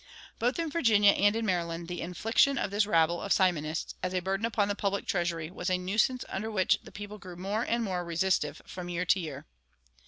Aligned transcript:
Both 0.39 0.57
in 0.57 0.71
Virginia 0.71 1.11
and 1.11 1.35
in 1.35 1.45
Maryland 1.45 1.87
the 1.87 2.01
infliction 2.01 2.57
of 2.57 2.71
this 2.71 2.87
rabble 2.87 3.21
of 3.21 3.31
simonists 3.31 3.93
as 4.01 4.15
a 4.15 4.19
burden 4.19 4.47
upon 4.47 4.67
the 4.67 4.73
public 4.73 5.05
treasury 5.05 5.51
was 5.51 5.69
a 5.69 5.77
nuisance 5.77 6.25
under 6.27 6.49
which 6.49 6.79
the 6.81 6.91
people 6.91 7.19
grew 7.19 7.35
more 7.35 7.61
and 7.61 7.83
more 7.83 8.03
restive 8.03 8.63
from 8.65 8.89
year 8.89 9.05
to 9.05 9.19
year. 9.19 9.45